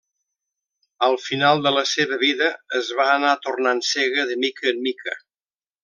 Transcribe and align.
Al 1.07 1.17
final 1.25 1.61
de 1.67 1.73
la 1.75 1.83
seva 1.91 2.19
vida, 2.23 2.47
es 2.81 2.91
va 3.01 3.07
anar 3.19 3.37
tornant 3.47 3.87
cega 3.93 4.27
de 4.33 4.43
mica 4.47 4.71
en 4.75 4.83
mica. 4.89 5.19